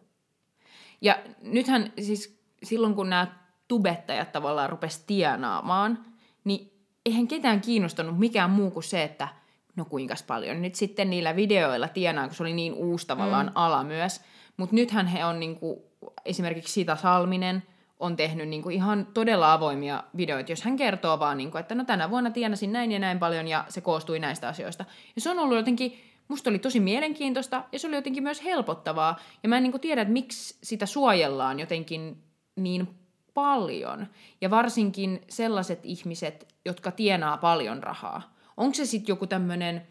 [1.02, 3.28] Ja nythän siis silloin, kun nämä
[3.68, 6.06] tubettajat tavallaan rupes tienaamaan,
[6.44, 6.72] niin
[7.06, 9.28] eihän ketään kiinnostanut mikään muu kuin se, että
[9.76, 13.52] no kuinka paljon nyt sitten niillä videoilla tienaa, kun se oli niin uusi tavallaan mm.
[13.56, 14.22] ala myös.
[14.58, 15.86] Mutta nythän he on niinku,
[16.26, 17.64] esimerkiksi Sita Salminen
[18.00, 22.10] on tehnyt niinku ihan todella avoimia videoita, jos hän kertoo vaan, niinku, että no tänä
[22.10, 24.86] vuonna tienasin näin ja näin paljon ja se koostui näistä asioista.
[25.16, 26.00] Ja se on ollut jotenkin,
[26.32, 29.20] musta oli tosi mielenkiintoista ja se oli jotenkin myös helpottavaa.
[29.44, 32.24] Ja mä en niinku tiedä, että miksi sitä suojellaan jotenkin
[32.56, 32.88] niin
[33.34, 34.08] paljon.
[34.41, 38.36] Ja varsinkin sellaiset ihmiset, jotka tienaa paljon rahaa.
[38.58, 39.88] Onko se sitten joku tämmöinen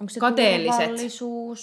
[0.00, 0.90] Onko se kateelliset...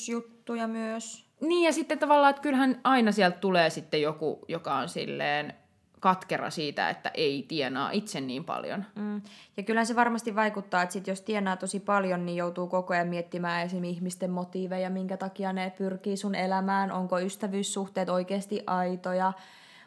[0.10, 1.26] juttuja myös?
[1.42, 5.54] Niin, ja sitten tavallaan, että kyllähän aina sieltä tulee sitten joku, joka on silleen
[6.00, 8.86] katkera siitä, että ei tienaa itse niin paljon.
[8.96, 9.22] Mm.
[9.58, 13.08] Ja kyllähän se varmasti vaikuttaa, että sit jos tienaa tosi paljon, niin joutuu koko ajan
[13.08, 19.34] miettimään esimerkiksi ihmisten motiiveja, minkä takia ne pyrkii sun elämään, onko ystävyyssuhteet oikeasti aitoja,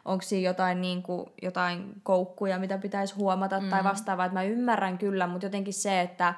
[0.05, 3.69] onko siinä jotain, niin kuin, jotain koukkuja, mitä pitäisi huomata mm.
[3.69, 4.25] tai vastaavaa.
[4.25, 6.33] Että mä ymmärrän kyllä, mutta jotenkin se, että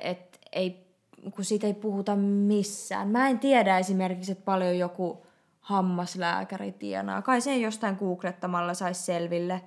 [0.00, 0.86] et, ei,
[1.34, 3.08] kun siitä ei puhuta missään.
[3.08, 5.26] Mä en tiedä esimerkiksi, että paljon joku
[5.70, 7.22] hammaslääkäri tienaa.
[7.22, 9.62] Kai se jostain googlettamalla saisi selville.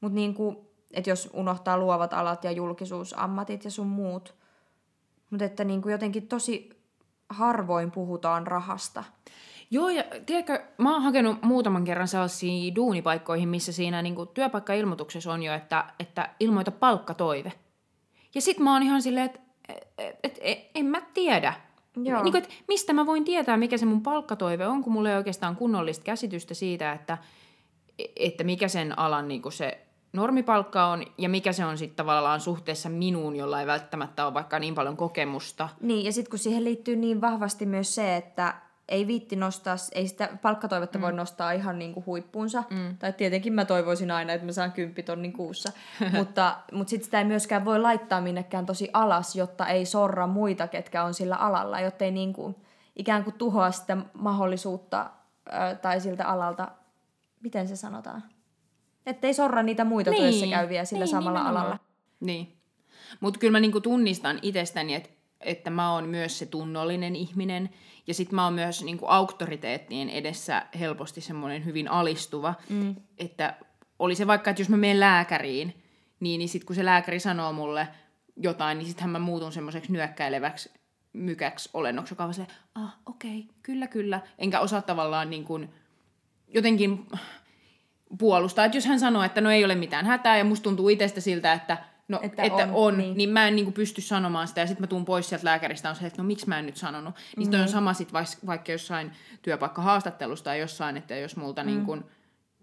[0.00, 0.56] Mutta niin kuin,
[0.90, 4.34] että jos unohtaa luovat alat ja julkisuusammatit ja sun muut.
[5.30, 6.70] Mutta että niin kuin jotenkin tosi
[7.28, 9.04] harvoin puhutaan rahasta.
[9.70, 15.32] Joo, ja tiedätkö, mä oon hakenut muutaman kerran sellaisia duunipaikkoihin, missä siinä niin kuin, työpaikkailmoituksessa
[15.32, 17.52] on jo, että, että ilmoita palkkatoive.
[18.34, 21.54] Ja sit mä oon ihan silleen, että et, et, et, en mä tiedä.
[21.96, 22.22] Joo.
[22.22, 25.16] Niin kuin, että mistä mä voin tietää, mikä se mun palkkatoive on, kun mulla ei
[25.16, 27.18] oikeastaan kunnollista käsitystä siitä, että,
[28.16, 32.40] että mikä sen alan niin kuin se normipalkka on ja mikä se on sitten tavallaan
[32.40, 35.68] suhteessa minuun, jolla ei välttämättä ole vaikka niin paljon kokemusta.
[35.80, 38.54] Niin, ja sitten kun siihen liittyy niin vahvasti myös se, että
[38.88, 41.02] ei viitti nostaa, ei sitä palkkatoivetta mm.
[41.02, 42.64] voi nostaa ihan niin kuin huippuunsa.
[42.70, 42.96] Mm.
[42.98, 45.72] Tai tietenkin mä toivoisin aina, että mä saan kymppitonnin kuussa.
[46.16, 50.68] mutta mutta sitten sitä ei myöskään voi laittaa minnekään tosi alas, jotta ei sorra muita,
[50.68, 52.56] ketkä on sillä alalla, jotta ei niin kuin,
[52.96, 55.10] ikään kuin tuhoa sitä mahdollisuutta
[55.48, 56.68] ö, tai siltä alalta,
[57.40, 58.24] miten se sanotaan?
[59.06, 60.22] Että ei sorra niitä muita niin.
[60.22, 61.66] työssä käyviä sillä niin, samalla nimenomaan.
[61.66, 61.78] alalla.
[62.20, 62.56] Niin.
[63.20, 65.10] Mutta kyllä mä niinku tunnistan itsestäni, että
[65.44, 67.70] että mä oon myös se tunnollinen ihminen.
[68.06, 72.54] Ja sitten mä oon myös niin kuin auktoriteettien edessä helposti semmoinen hyvin alistuva.
[72.68, 72.96] Mm.
[73.18, 73.54] Että
[73.98, 75.82] oli se vaikka, että jos mä menen lääkäriin,
[76.20, 77.88] niin, niin sitten kun se lääkäri sanoo mulle
[78.36, 80.70] jotain, niin sittenhän mä muutun semmoiseksi nyökkäileväksi
[81.14, 84.20] mykäksi olennoksi, joka on se, ah, okei, okay, kyllä, kyllä.
[84.38, 85.70] Enkä osaa tavallaan niin kuin,
[86.48, 87.06] jotenkin
[88.18, 88.64] puolustaa.
[88.64, 91.52] Että jos hän sanoo, että no ei ole mitään hätää, ja musta tuntuu itsestä siltä,
[91.52, 93.16] että No, että, että on, on niin.
[93.16, 95.90] niin mä en niin kuin pysty sanomaan sitä, ja sitten mä tuun pois sieltä lääkäristä,
[95.90, 97.14] on se, että no miksi mä en nyt sanonut.
[97.36, 97.60] Niin mm.
[97.60, 98.12] on sama sit
[98.46, 99.12] vaikka jossain
[99.42, 101.66] työpaikkahaastattelusta tai jossain, että jos multa mm.
[101.66, 102.04] niin kuin,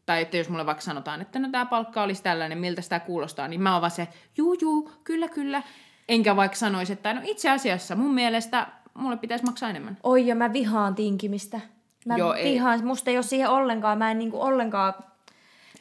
[0.05, 3.47] tai että jos mulle vaikka sanotaan, että no tämä palkka olisi tällainen, miltä sitä kuulostaa,
[3.47, 5.63] niin mä oon vaan se, juu, juu, kyllä, kyllä.
[6.09, 9.97] Enkä vaikka sanoisi, että no itse asiassa mun mielestä mulle pitäisi maksaa enemmän.
[10.03, 11.59] Oi, ja mä vihaan tinkimistä.
[12.05, 12.85] Mä Joo, vihaan, ei.
[12.85, 14.93] musta ei ole siihen ollenkaan, mä en niinku ollenkaan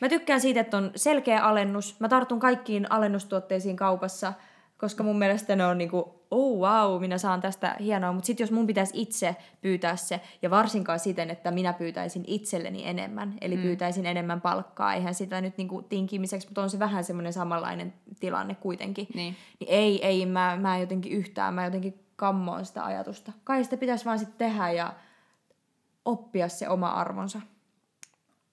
[0.00, 2.00] Mä tykkään siitä, että on selkeä alennus.
[2.00, 4.32] Mä tartun kaikkiin alennustuotteisiin kaupassa,
[4.78, 8.12] koska mun mielestä ne on niinku, oh wow, minä saan tästä hienoa.
[8.12, 12.86] Mutta sitten jos mun pitäisi itse pyytää se, ja varsinkaan siten, että minä pyytäisin itselleni
[12.86, 13.62] enemmän, eli mm.
[13.62, 18.54] pyytäisin enemmän palkkaa, eihän sitä nyt niinku tinkimiseksi, mutta on se vähän semmoinen samanlainen tilanne
[18.54, 19.06] kuitenkin.
[19.14, 19.36] Niin.
[19.60, 23.32] niin ei, ei, mä, mä jotenkin yhtään, mä jotenkin kammoon sitä ajatusta.
[23.44, 24.92] Kai sitä pitäisi vaan sitten tehdä ja
[26.04, 27.40] oppia se oma arvonsa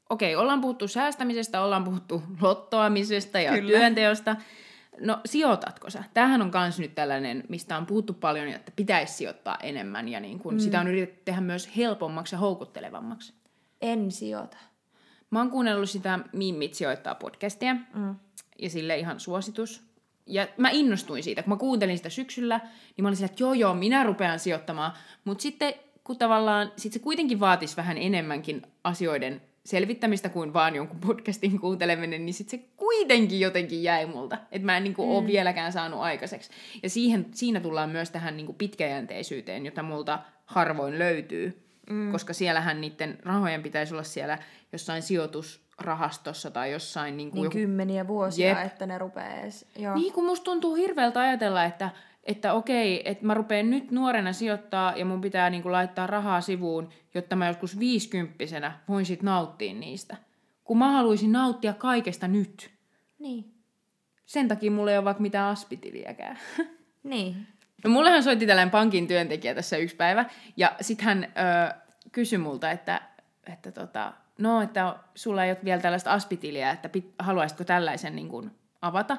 [0.09, 3.77] okei, ollaan puhuttu säästämisestä, ollaan puhuttu lottoamisesta ja Kyllä.
[3.77, 4.35] työnteosta.
[4.99, 6.03] No sijoitatko sä?
[6.13, 10.39] Tämähän on myös nyt tällainen, mistä on puhuttu paljon, että pitäisi sijoittaa enemmän ja niin
[10.39, 10.59] kun mm.
[10.59, 13.33] sitä on yritetty tehdä myös helpommaksi ja houkuttelevammaksi.
[13.81, 14.57] En sijoita.
[15.29, 18.15] Mä oon kuunnellut sitä Mimmit sijoittaa podcastia mm.
[18.61, 19.87] ja sille ihan suositus.
[20.25, 23.53] Ja mä innostuin siitä, kun mä kuuntelin sitä syksyllä, niin mä olin sillä, että joo
[23.53, 24.91] joo, minä rupean sijoittamaan.
[25.25, 30.99] Mutta sitten kun tavallaan sit se kuitenkin vaatisi vähän enemmänkin asioiden selvittämistä kuin vaan jonkun
[30.99, 34.37] podcastin kuunteleminen, niin sitten se kuitenkin jotenkin jäi multa.
[34.51, 35.11] Että mä en niinku mm.
[35.11, 36.49] ole vieläkään saanut aikaiseksi.
[36.83, 41.63] Ja siihen, siinä tullaan myös tähän niinku pitkäjänteisyyteen, jota multa harvoin löytyy.
[41.89, 42.11] Mm.
[42.11, 44.37] Koska siellähän niiden rahojen pitäisi olla siellä
[44.71, 47.17] jossain sijoitusrahastossa tai jossain...
[47.17, 47.53] Niin, niin joku...
[47.53, 48.65] kymmeniä vuosia, Jep.
[48.65, 49.65] että ne rupeaa edes...
[49.75, 49.95] Joo.
[49.95, 51.89] Niin, kun musta tuntuu hirveältä ajatella, että
[52.27, 56.89] että okei, että mä rupean nyt nuorena sijoittaa ja mun pitää niinku laittaa rahaa sivuun,
[57.13, 60.17] jotta mä joskus viisikymppisenä voin sit nauttia niistä.
[60.63, 62.71] Kun mä haluaisin nauttia kaikesta nyt.
[63.19, 63.53] Niin.
[64.25, 66.37] Sen takia mulla ei ole vaikka mitään aspitiliäkään.
[67.03, 67.47] Niin.
[67.83, 70.25] No mullehan soitti tällainen pankin työntekijä tässä yksi päivä,
[70.57, 71.73] ja sitten hän ö,
[72.11, 73.01] kysyi multa, että,
[73.53, 78.29] että tota, no, että sulla ei ole vielä tällaista aspitiliä, että pit, haluaisitko tällaisen niin
[78.29, 79.17] kuin, avata.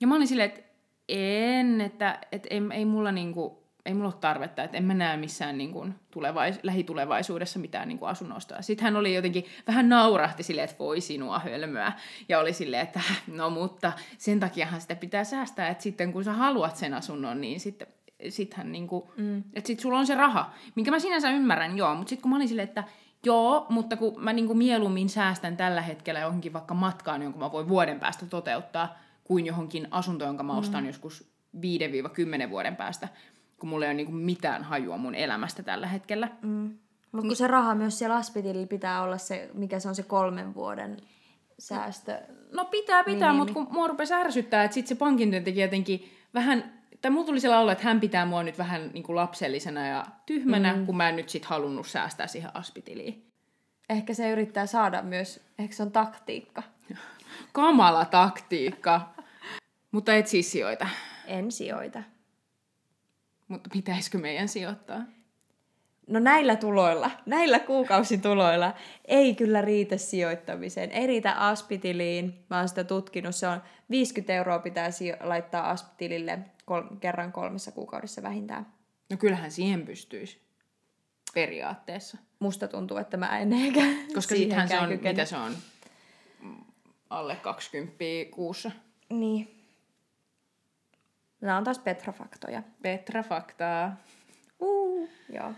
[0.00, 0.65] Ja mä olin silleen, että
[1.08, 5.16] en, että et ei, ei mulla niinku, ei mulla ole tarvetta, että en mä näe
[5.16, 8.62] missään niin kuin tulevais- lähitulevaisuudessa mitään niin kuin asunnosta.
[8.62, 11.92] Sitten hän oli jotenkin vähän naurahti silleen, että voi sinua hölmöä.
[12.28, 16.32] Ja oli silleen, että no mutta sen takiahan sitä pitää säästää, että sitten kun sä
[16.32, 17.88] haluat sen asunnon, niin sitten
[18.28, 19.38] sittenhän niin kuin, mm.
[19.54, 22.36] että sit sulla on se raha, minkä mä sinänsä ymmärrän, joo, mutta sitten kun mä
[22.36, 22.84] olin silleen, että
[23.24, 27.52] joo, mutta kun mä niin kuin mieluummin säästän tällä hetkellä johonkin vaikka matkaan, jonka mä
[27.52, 30.58] voin vuoden päästä toteuttaa, kuin johonkin asuntoon, jonka mä mm.
[30.58, 30.86] ostan mm.
[30.86, 33.08] joskus 5-10 vuoden päästä,
[33.58, 36.28] kun mulla ei ole niinku mitään hajua mun elämästä tällä hetkellä.
[36.42, 36.78] Mm.
[37.12, 40.54] Mutta kun se raha myös siellä aspitililla pitää olla se, mikä se on se kolmen
[40.54, 40.96] vuoden
[41.58, 42.20] säästö.
[42.52, 46.12] No pitää, pitää, niin, mutta kun mua rupesi ärsyttää, että sitten se pankin työntekijä jotenkin
[46.34, 49.86] vähän, tai mulla tuli sellainen olla, että hän pitää mua nyt vähän niin kuin lapsellisena
[49.86, 50.86] ja tyhmänä, mm.
[50.86, 53.26] kun mä en nyt sit halunnut säästää siihen aspitiliin.
[53.88, 56.62] Ehkä se yrittää saada myös, ehkä se on taktiikka.
[57.52, 59.15] Kamala taktiikka.
[59.92, 60.88] Mutta et siis sijoita.
[61.26, 62.02] En sijoita.
[63.48, 65.02] Mutta pitäisikö meidän sijoittaa?
[66.06, 70.90] No näillä tuloilla, näillä kuukausituloilla ei kyllä riitä sijoittamiseen.
[70.92, 72.44] Ei riitä aspitiliin.
[72.50, 73.34] Mä oon sitä tutkinut.
[73.34, 78.66] Se on 50 euroa pitää sijo- laittaa aspitilille kol- kerran kolmessa kuukaudessa vähintään.
[79.10, 80.40] No kyllähän siihen pystyisi.
[81.34, 82.18] Periaatteessa.
[82.38, 83.80] Musta tuntuu, että mä en ehkä
[84.14, 85.10] Koska sittenhän se on, kykene.
[85.12, 85.52] mitä se on,
[87.10, 87.96] alle 20
[88.30, 88.70] kuussa.
[89.10, 89.55] Niin.
[91.40, 92.62] Nämä on taas Petra-faktoja.
[92.82, 93.96] Petra-faktaa.
[94.60, 95.52] Uh, joo.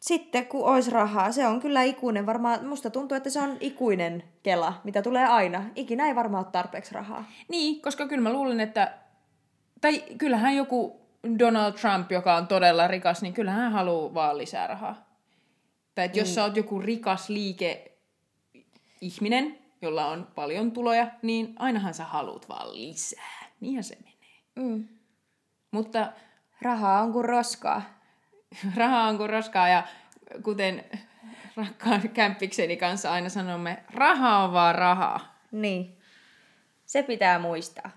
[0.00, 2.26] Sitten kun olisi rahaa, se on kyllä ikuinen.
[2.26, 5.64] Varmaan, musta tuntuu, että se on ikuinen kela, mitä tulee aina.
[5.76, 7.24] Ikinä ei varmaan ole tarpeeksi rahaa.
[7.48, 8.94] Niin, koska kyllä mä luulen, että...
[9.80, 11.00] Tai kyllähän joku
[11.38, 15.08] Donald Trump, joka on todella rikas, niin kyllähän hän haluaa vaan lisää rahaa.
[15.94, 16.34] Tai että jos mm.
[16.34, 17.98] sä oot joku rikas liike
[19.00, 23.48] ihminen, jolla on paljon tuloja, niin ainahan sä haluat vaan lisää.
[23.60, 24.68] Niinhän se menee.
[24.68, 24.88] Mm.
[25.70, 26.12] Mutta
[26.62, 27.82] rahaa on kuin roskaa.
[28.76, 29.82] rahaa on kuin roskaa ja
[30.42, 30.84] kuten
[31.56, 35.38] rakkaan kämppikseni kanssa aina sanomme, raha on vaan rahaa.
[35.52, 35.98] Niin.
[36.86, 37.90] Se pitää muistaa.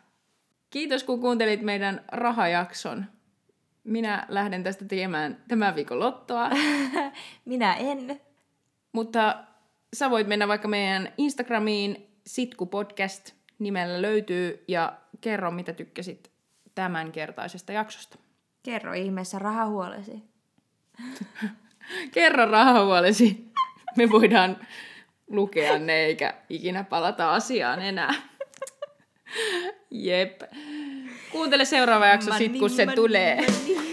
[0.70, 3.06] Kiitos kun kuuntelit meidän rahajakson.
[3.84, 6.50] Minä lähden tästä tekemään tämän viikon lottoa.
[7.46, 8.22] Minä en.
[8.92, 9.44] Mutta
[9.94, 16.31] sä voit mennä vaikka meidän Instagramiin, Sitku Podcast nimellä löytyy, ja kerro mitä tykkäsit
[16.82, 18.18] tämänkertaisesta jaksosta.
[18.64, 20.24] Kerro ihmeessä rahahuolesi.
[22.12, 23.52] kerro rahahuolesi.
[23.98, 24.58] Me voidaan
[25.28, 28.14] lukea ne eikä ikinä palata asiaan enää.
[29.92, 30.42] Jep.
[31.32, 33.36] Kuuntele seuraava jakso sit, kun se tulee.
[33.36, 33.91] Money.